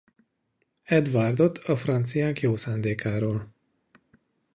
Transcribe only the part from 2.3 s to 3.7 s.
jó szándékáról.